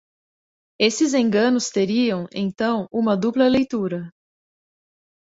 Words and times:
Esses 0.79 1.13
enganos 1.13 1.69
teriam, 1.69 2.25
então, 2.33 2.87
uma 2.91 3.15
dupla 3.15 3.47
leitura. 3.47 4.11